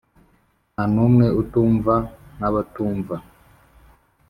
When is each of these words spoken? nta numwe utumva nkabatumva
nta 0.73 0.83
numwe 0.93 1.25
utumva 1.41 1.93
nkabatumva 2.35 3.15